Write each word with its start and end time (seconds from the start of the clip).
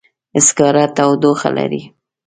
سکاره 0.45 0.85
تودوخه 0.95 1.49
لري. 1.57 1.81